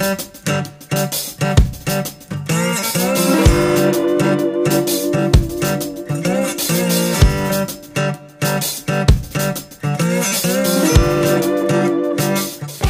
[0.00, 0.06] Hey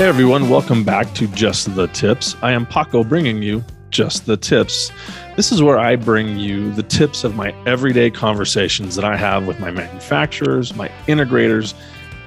[0.07, 2.37] everyone, welcome back to Just the Tips.
[2.43, 4.93] I am Paco bringing you Just the Tips.
[5.35, 9.49] This is where I bring you the tips of my everyday conversations that I have
[9.49, 11.75] with my manufacturers, my integrators,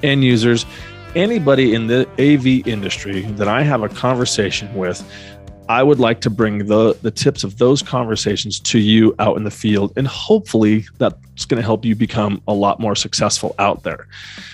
[0.03, 0.65] end users,
[1.15, 5.03] anybody in the AV industry that I have a conversation with.
[5.69, 9.43] I would like to bring the, the tips of those conversations to you out in
[9.43, 13.83] the field, and hopefully that's going to help you become a lot more successful out
[13.83, 14.07] there.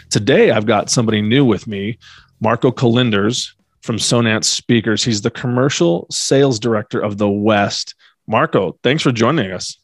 [0.09, 1.97] Today, I've got somebody new with me
[2.41, 5.03] Marco Colinders from Sonance Speakers.
[5.03, 7.95] He's the commercial sales director of the West.
[8.27, 9.77] Marco, thanks for joining us.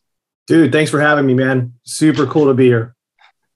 [0.48, 1.74] Dude, thanks for having me, man.
[1.84, 2.96] Super cool to be here.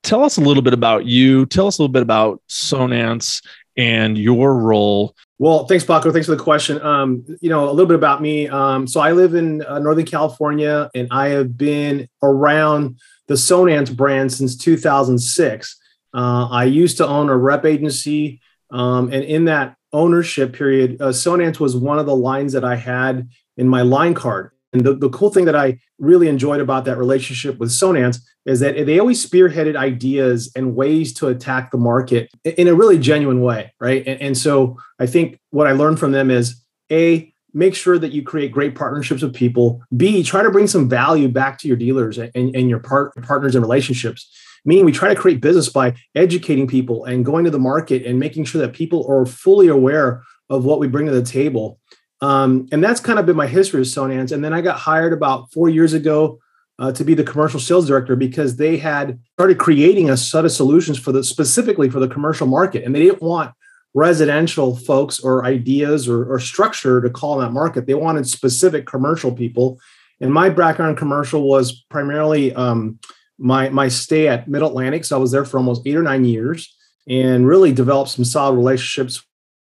[0.09, 1.45] Tell us a little bit about you.
[1.45, 3.45] Tell us a little bit about Sonance
[3.77, 5.15] and your role.
[5.37, 6.11] Well, thanks, Paco.
[6.11, 6.81] Thanks for the question.
[6.81, 8.47] Um, you know, a little bit about me.
[8.47, 13.95] Um, so I live in uh, Northern California, and I have been around the Sonance
[13.95, 15.79] brand since 2006.
[16.15, 21.09] Uh, I used to own a rep agency um, and in that ownership period, uh,
[21.09, 24.51] Sonance was one of the lines that I had in my line card.
[24.71, 28.59] And the, the cool thing that I really enjoyed about that relationship with Sonance is
[28.59, 33.41] that they always spearheaded ideas and ways to attack the market in a really genuine
[33.41, 34.03] way, right?
[34.05, 38.11] And, and so I think what I learned from them is A, make sure that
[38.11, 39.81] you create great partnerships with people.
[39.97, 43.55] B, try to bring some value back to your dealers and, and your part, partners
[43.55, 44.29] and relationships
[44.65, 48.19] meaning we try to create business by educating people and going to the market and
[48.19, 51.78] making sure that people are fully aware of what we bring to the table.
[52.21, 54.31] Um, and that's kind of been my history with Sonance.
[54.31, 56.39] And then I got hired about four years ago
[56.79, 60.51] uh, to be the commercial sales director because they had started creating a set of
[60.51, 63.53] solutions for the specifically for the commercial market, and they didn't want
[63.93, 67.85] residential folks or ideas or, or structure to call that market.
[67.85, 69.79] They wanted specific commercial people.
[70.21, 72.99] And my background in commercial was primarily um,
[73.37, 75.05] my my stay at Mid Atlantic.
[75.05, 76.75] So I was there for almost eight or nine years
[77.07, 79.23] and really developed some solid relationships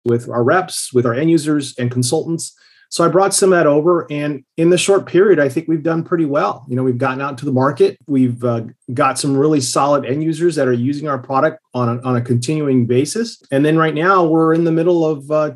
[0.06, 2.56] with our reps, with our end users and consultants.
[2.90, 5.84] So I brought some of that over, and in the short period, I think we've
[5.84, 6.66] done pretty well.
[6.68, 7.98] You know, we've gotten out to the market.
[8.06, 8.64] We've uh,
[8.94, 12.22] got some really solid end users that are using our product on a, on a
[12.22, 13.42] continuing basis.
[13.50, 15.52] And then right now, we're in the middle of uh,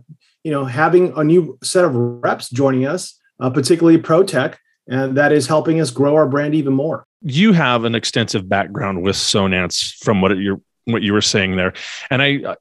[0.46, 4.56] you know having a new set of reps joining us, uh, particularly ProTech,
[4.88, 9.02] and that is helping us grow our brand even more you have an extensive background
[9.02, 11.74] with Sonance from what you're what you were saying there,
[12.12, 12.56] and I,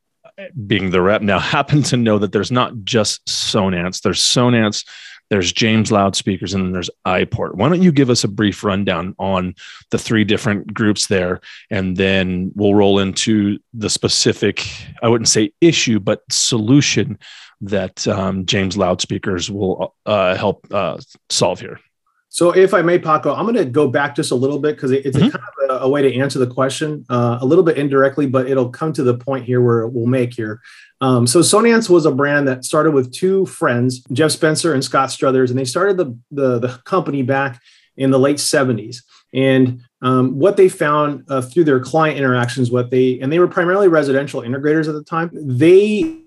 [0.66, 4.02] being the rep now, happen to know that there's not just Sonance.
[4.02, 4.84] There's Sonance,
[5.30, 7.54] there's James loudspeakers, and then there's iPort.
[7.54, 9.54] Why don't you give us a brief rundown on
[9.90, 11.40] the three different groups there,
[11.70, 14.66] and then we'll roll into the specific,
[15.02, 17.18] I wouldn't say issue, but solution
[17.62, 20.98] that um, James loudspeakers will uh, help uh,
[21.30, 21.80] solve here.
[22.28, 24.90] So, if I may, Paco, I'm going to go back just a little bit because
[24.90, 25.28] it's mm-hmm.
[25.28, 28.48] a kind of a, way to answer the question uh, a little bit indirectly, but
[28.48, 30.60] it'll come to the point here where we'll make here.
[31.00, 35.10] Um, so, Sonance was a brand that started with two friends, Jeff Spencer and Scott
[35.10, 37.60] Struthers, and they started the, the, the company back
[37.96, 38.98] in the late 70s.
[39.32, 43.48] And um, what they found uh, through their client interactions, what they and they were
[43.48, 46.20] primarily residential integrators at the time, they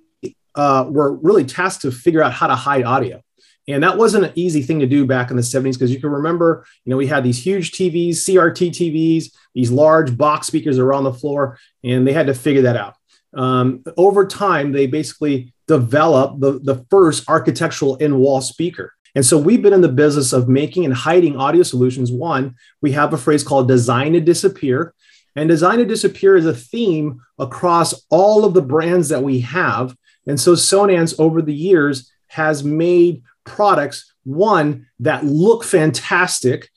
[0.56, 3.22] uh, were really tasked to figure out how to hide audio.
[3.68, 6.10] And that wasn't an easy thing to do back in the 70s because you can
[6.10, 11.04] remember, you know, we had these huge TVs, CRT TVs, these large box speakers around
[11.04, 12.96] the floor, and they had to figure that out.
[13.36, 18.94] Um, over time, they basically developed the, the first architectural in wall speaker.
[19.16, 22.12] And so we've been in the business of making and hiding audio solutions.
[22.12, 24.94] One, we have a phrase called design to disappear.
[25.36, 29.96] And design to disappear is a theme across all of the brands that we have.
[30.26, 36.70] And so Sonance over the years has made products, one, that look fantastic,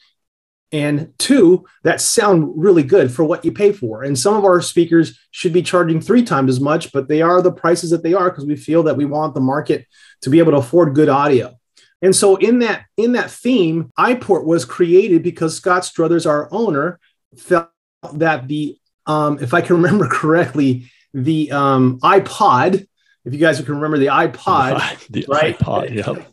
[0.73, 4.05] and two, that sound really good for what you pay for.
[4.05, 7.43] And some of our speakers should be charging three times as much, but they are
[7.43, 9.87] the prices that they are because we feel that we want the market
[10.23, 11.57] to be able to afford good audio.
[12.03, 16.99] And so in that in that theme, iPort was created because Scott Struthers, our owner,
[17.37, 17.69] felt
[18.15, 22.87] that the um, if I can remember correctly, the um, iPod,
[23.25, 25.59] if you guys can remember the iPod, the right?
[25.59, 26.25] iPod, yeah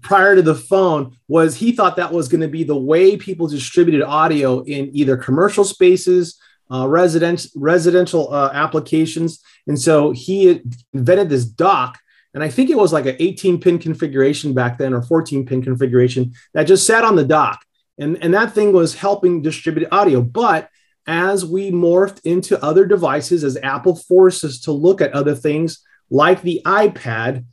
[0.00, 3.46] prior to the phone was he thought that was going to be the way people
[3.46, 6.38] distributed audio in either commercial spaces,
[6.70, 10.62] uh, residential residential uh, applications, and so he
[10.92, 11.98] invented this dock.
[12.34, 15.62] And I think it was like an 18 pin configuration back then, or 14 pin
[15.62, 17.64] configuration that just sat on the dock,
[17.98, 20.20] and and that thing was helping distribute audio.
[20.20, 20.68] But
[21.06, 25.80] as we morphed into other devices, as Apple forced us to look at other things
[26.10, 27.44] like the iPad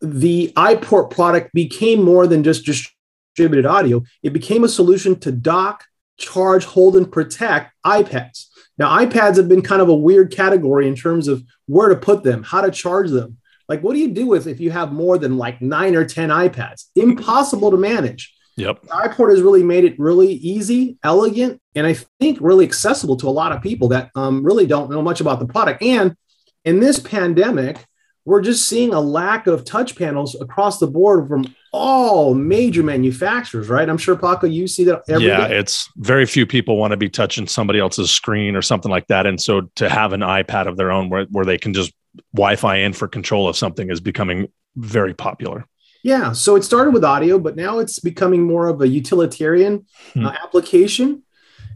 [0.00, 4.02] the iPort product became more than just distributed audio.
[4.22, 5.84] It became a solution to dock,
[6.18, 8.46] charge, hold, and protect iPads.
[8.76, 12.22] Now, iPads have been kind of a weird category in terms of where to put
[12.22, 13.38] them, how to charge them.
[13.68, 16.30] Like, what do you do with if you have more than like nine or 10
[16.30, 16.86] iPads?
[16.94, 18.34] Impossible to manage.
[18.56, 18.82] Yep.
[18.82, 23.28] The iPort has really made it really easy, elegant, and I think really accessible to
[23.28, 25.82] a lot of people that um, really don't know much about the product.
[25.82, 26.16] And
[26.64, 27.84] in this pandemic,
[28.28, 33.68] we're just seeing a lack of touch panels across the board from all major manufacturers,
[33.68, 33.88] right?
[33.88, 35.58] I'm sure Paco, you see that every yeah, day.
[35.58, 39.26] it's very few people want to be touching somebody else's screen or something like that.
[39.26, 41.92] And so to have an iPad of their own where, where they can just
[42.34, 45.64] Wi-Fi in for control of something is becoming very popular.
[46.04, 50.26] Yeah, so it started with audio, but now it's becoming more of a utilitarian Hmm.
[50.26, 51.22] uh, application.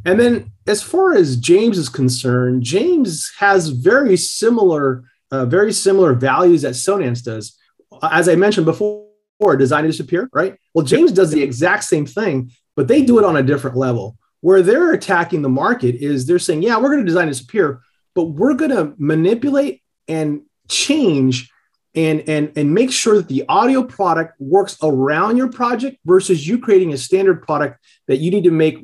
[0.05, 6.13] And then, as far as James is concerned, James has very similar, uh, very similar
[6.13, 7.59] values that Sonance does.
[8.03, 9.09] As I mentioned before,
[9.59, 10.57] design to disappear, right?
[10.75, 14.17] Well, James does the exact same thing, but they do it on a different level.
[14.41, 17.81] Where they're attacking the market is they're saying, yeah, we're going to design to disappear,
[18.15, 21.51] but we're going to manipulate and change
[21.95, 26.59] and and and make sure that the audio product works around your project versus you
[26.59, 28.79] creating a standard product that you need to make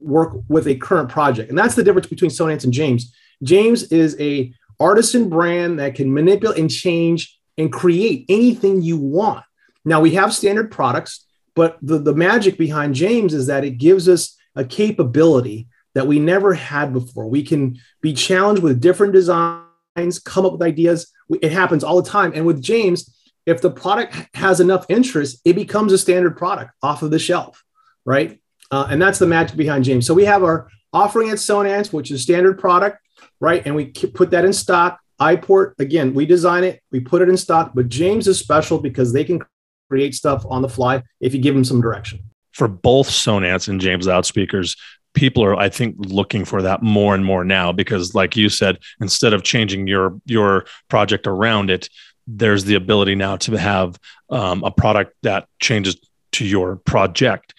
[0.00, 3.14] work with a current project and that's the difference between sonance and james
[3.44, 9.44] james is a artisan brand that can manipulate and change and create anything you want
[9.84, 14.08] now we have standard products but the, the magic behind james is that it gives
[14.08, 20.18] us a capability that we never had before we can be challenged with different designs
[20.24, 21.12] come up with ideas
[21.42, 22.32] it happens all the time.
[22.34, 23.14] And with James,
[23.46, 27.64] if the product has enough interest, it becomes a standard product off of the shelf,
[28.04, 28.40] right?
[28.70, 30.06] Uh, and that's the magic behind James.
[30.06, 32.98] So we have our offering at Sonance, which is standard product,
[33.40, 33.62] right?
[33.64, 35.00] And we put that in stock.
[35.20, 39.12] iPort, again, we design it, we put it in stock, but James is special because
[39.12, 39.40] they can
[39.88, 42.20] create stuff on the fly if you give them some direction.
[42.52, 44.76] For both Sonance and James loudspeakers,
[45.14, 48.78] people are i think looking for that more and more now because like you said
[49.00, 51.88] instead of changing your your project around it
[52.26, 53.98] there's the ability now to have
[54.30, 55.96] um, a product that changes
[56.30, 57.54] to your project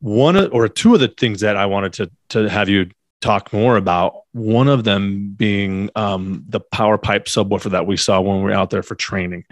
[0.00, 3.76] one or two of the things that i wanted to to have you talk more
[3.76, 8.44] about one of them being um, the power pipe subwoofer that we saw when we
[8.44, 9.44] were out there for training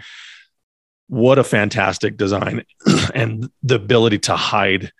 [1.09, 2.63] what a fantastic design
[3.13, 4.91] and the ability to hide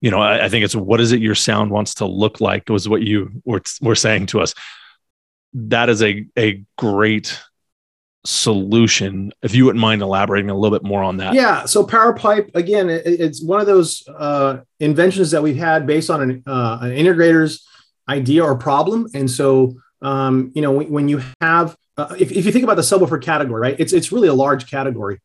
[0.00, 2.68] you know, I, I, think it's what is it your sound wants to look like
[2.68, 4.54] was what you were, were saying to us.
[5.52, 7.38] That is a, a great
[8.24, 9.32] solution.
[9.42, 11.34] If you wouldn't mind elaborating a little bit more on that.
[11.34, 11.66] Yeah.
[11.66, 16.08] So Power Pipe, again, it, it's one of those uh, inventions that we've had based
[16.08, 17.66] on an, uh, an integrator's
[18.08, 19.08] idea or problem.
[19.14, 22.76] And so, um, you know, when, when you have, uh, if, if you think about
[22.76, 25.20] the subwoofer category, right, it's, it's really a large category.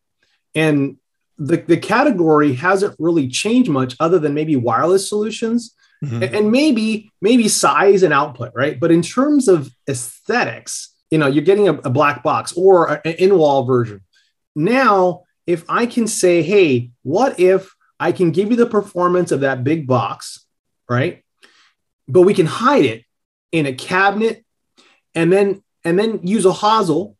[0.53, 0.97] And
[1.37, 6.35] the, the category hasn't really changed much other than maybe wireless solutions mm-hmm.
[6.35, 11.43] and, maybe maybe size and output right but in terms of aesthetics you know you're
[11.43, 14.01] getting a, a black box or an in-wall version
[14.55, 19.41] now if i can say hey what if i can give you the performance of
[19.41, 20.45] that big box
[20.89, 21.23] right
[22.07, 23.03] but we can hide it
[23.51, 24.43] in a cabinet
[25.13, 27.15] and then and then use a hosel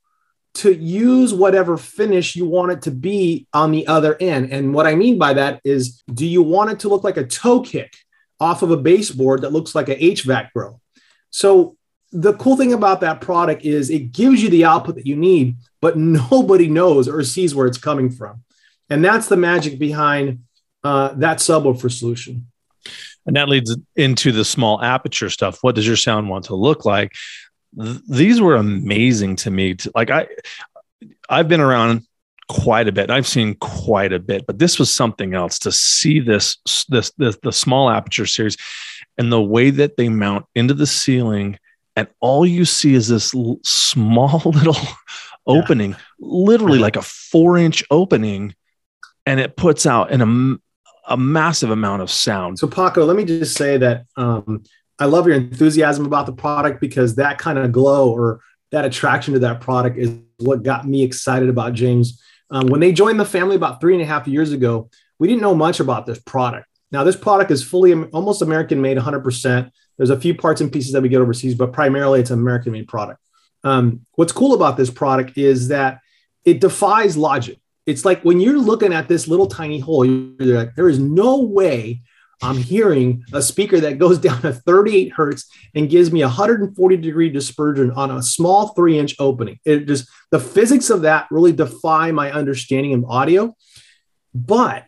[0.56, 4.52] to use whatever finish you want it to be on the other end.
[4.52, 7.28] And what I mean by that is, do you want it to look like a
[7.28, 7.94] toe kick
[8.40, 10.82] off of a baseboard that looks like an HVAC grill?
[11.30, 11.76] So
[12.14, 15.58] the cool thing about that product is it gives you the output that you need,
[15.82, 15.98] but
[16.32, 18.44] nobody knows or sees where it's coming from.
[18.90, 20.40] And that's the magic behind
[20.84, 22.48] uh, that subwoofer solution.
[23.26, 25.60] And that leads into the small aperture stuff.
[25.62, 27.12] What does your sound want to look like?
[27.76, 29.76] these were amazing to me.
[29.76, 30.28] To, Like I,
[31.30, 32.06] I've been around
[32.48, 33.10] quite a bit.
[33.10, 36.58] I've seen quite a bit, but this was something else to see this,
[36.90, 38.58] this, this, the small aperture series
[39.18, 41.58] and the way that they mount into the ceiling.
[41.96, 44.78] And all you see is this l- small little
[45.48, 45.98] opening, yeah.
[46.20, 48.56] literally like a four inch opening.
[49.26, 50.62] And it puts out an,
[51.08, 52.60] a, massive amount of sound.
[52.60, 54.64] So Paco, let me just say that um,
[55.00, 59.34] I love your enthusiasm about the product because that kind of glow or that attraction
[59.34, 62.22] to that product is what got me excited about James.
[62.50, 65.42] Um, when they joined the family about three and a half years ago, we didn't
[65.42, 66.68] know much about this product.
[66.92, 69.72] Now, this product is fully almost American made 100%.
[69.98, 72.72] There's a few parts and pieces that we get overseas, but primarily it's an American
[72.72, 73.20] made product.
[73.64, 76.00] Um, what's cool about this product is that
[76.46, 77.60] it defies logic.
[77.86, 81.42] It's like when you're looking at this little tiny hole, you're like, there is no
[81.42, 82.02] way
[82.42, 87.30] I'm hearing a speaker that goes down to 38 hertz and gives me 140 degree
[87.30, 89.60] dispersion on a small three inch opening.
[89.66, 93.56] It just the physics of that really defy my understanding of audio.
[94.34, 94.86] But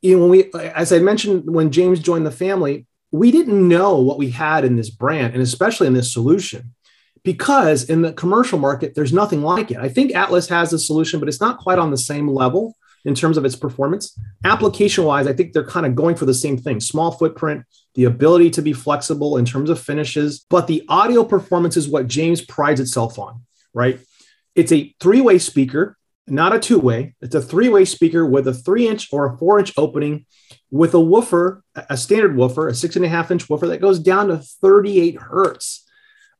[0.00, 3.98] you know, when we, as I mentioned, when James joined the family, we didn't know
[3.98, 6.74] what we had in this brand and especially in this solution
[7.22, 9.78] because in the commercial market, there's nothing like it.
[9.78, 13.14] I think Atlas has a solution, but it's not quite on the same level in
[13.14, 14.18] terms of its performance.
[14.44, 18.04] Application wise, I think they're kind of going for the same thing small footprint, the
[18.04, 22.40] ability to be flexible in terms of finishes, but the audio performance is what James
[22.42, 24.00] prides itself on, right?
[24.54, 25.96] It's a three way speaker,
[26.26, 27.14] not a two way.
[27.20, 30.26] It's a three way speaker with a three inch or a four inch opening
[30.70, 33.98] with a woofer, a standard woofer, a six and a half inch woofer that goes
[33.98, 35.87] down to 38 hertz.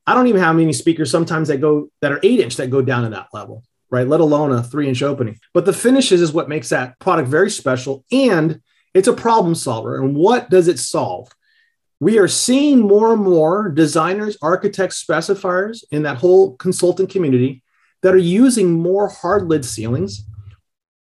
[0.09, 2.83] I don't even have many speakers sometimes that go that are eight inch that go
[2.83, 4.07] down to that level right?
[4.07, 5.39] Let alone a three inch opening.
[5.55, 8.05] But the finishes is what makes that product very special.
[8.13, 8.61] And
[8.95, 10.01] it's a problem solver.
[10.01, 11.31] And what does it solve?
[12.01, 17.63] We are seeing more and more designers, architects, specifiers in that whole consultant community
[18.03, 20.25] that are using more hard lid ceilings,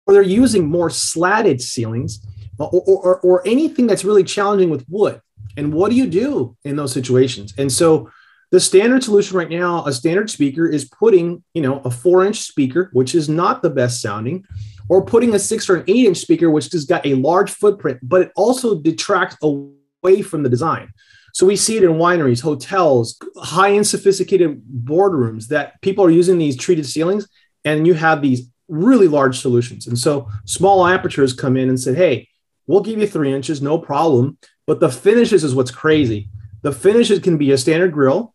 [0.07, 2.27] or they're using more slatted ceilings,
[2.59, 5.21] or, or, or anything that's really challenging with wood.
[5.57, 7.55] And what do you do in those situations?
[7.57, 8.11] And so
[8.53, 12.43] the standard solution right now, a standard speaker is putting, you know, a four inch
[12.43, 14.45] speaker, which is not the best sounding,
[14.91, 17.99] or putting a six or an eight inch speaker, which has got a large footprint,
[18.03, 20.93] but it also detracts away from the design.
[21.33, 26.37] So we see it in wineries, hotels, high end sophisticated boardrooms that people are using
[26.37, 27.27] these treated ceilings,
[27.65, 29.87] and you have these really large solutions.
[29.87, 32.29] And so small apertures come in and say, hey,
[32.67, 34.37] we'll give you three inches, no problem.
[34.67, 36.29] But the finishes is what's crazy.
[36.61, 38.35] The finishes can be a standard grill,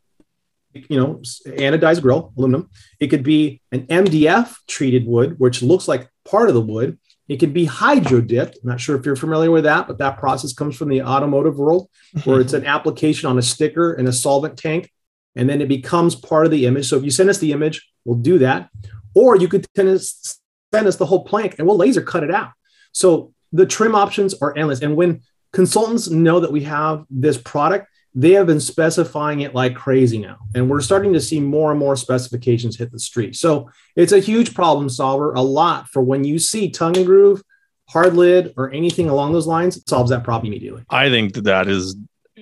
[0.90, 2.70] you know, anodized grill, aluminum.
[3.00, 6.98] It could be an MDF treated wood, which looks like part of the wood.
[7.28, 8.58] It could be hydro dipped.
[8.64, 11.58] I'm not sure if you're familiar with that, but that process comes from the automotive
[11.58, 11.90] world,
[12.24, 14.92] where it's an application on a sticker and a solvent tank,
[15.36, 16.88] and then it becomes part of the image.
[16.88, 18.70] So if you send us the image, we'll do that.
[19.14, 20.40] Or you could send us,
[20.74, 22.52] send us the whole plank and we'll laser cut it out.
[22.92, 24.82] So the trim options are endless.
[24.82, 29.76] And when consultants know that we have this product, they have been specifying it like
[29.76, 30.40] crazy now.
[30.56, 33.36] And we're starting to see more and more specifications hit the street.
[33.36, 37.44] So it's a huge problem solver, a lot for when you see tongue and groove,
[37.88, 40.84] hard lid, or anything along those lines, it solves that problem immediately.
[40.90, 41.96] I think that, that is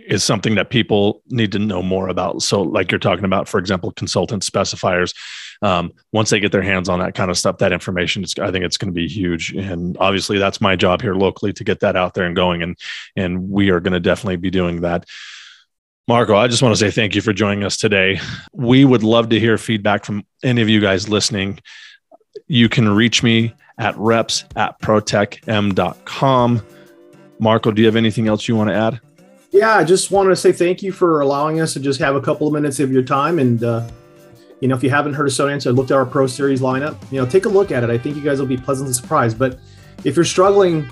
[0.08, 2.42] is something that people need to know more about.
[2.42, 5.14] So, like you're talking about, for example, consultant specifiers.
[5.62, 8.64] Um, once they get their hands on that kind of stuff, that information, I think
[8.64, 9.52] it's going to be huge.
[9.52, 12.62] And obviously, that's my job here locally to get that out there and going.
[12.62, 12.78] And
[13.18, 15.06] and we are going to definitely be doing that.
[16.08, 18.20] Marco, I just want to say thank you for joining us today.
[18.54, 21.60] We would love to hear feedback from any of you guys listening.
[22.48, 26.66] You can reach me at reps at protechm.com.
[27.40, 29.02] Marco, do you have anything else you want to add?
[29.52, 32.22] Yeah, I just want to say thank you for allowing us to just have a
[32.22, 33.40] couple of minutes of your time.
[33.40, 33.90] And, uh,
[34.60, 37.02] you know, if you haven't heard of Sonance or looked at our Pro Series lineup,
[37.12, 37.90] you know, take a look at it.
[37.90, 39.40] I think you guys will be pleasantly surprised.
[39.40, 39.60] But
[40.04, 40.88] if you're struggling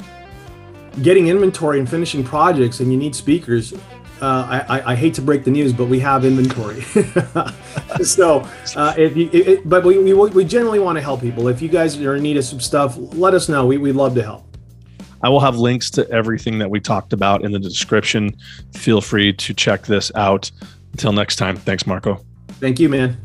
[1.04, 3.74] getting inventory and finishing projects and you need speakers,
[4.24, 6.82] uh, I, I, hate to break the news, but we have inventory.
[8.04, 11.50] so, uh, if you, it, but we, we, we generally want to help people.
[11.50, 13.66] If you guys are in need of some stuff, let us know.
[13.66, 14.46] We, we'd love to help.
[15.22, 18.34] I will have links to everything that we talked about in the description.
[18.74, 20.50] Feel free to check this out.
[20.94, 22.24] Until next time, thanks, Marco.
[22.48, 23.18] Thank you, man.